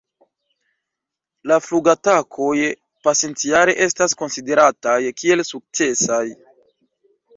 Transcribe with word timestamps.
La 1.51 1.57
flugatakoj 1.65 2.57
pasintjare 3.09 3.75
estas 3.87 4.19
konsiderataj 4.23 4.99
kiel 5.21 5.45
sukcesaj. 5.53 6.23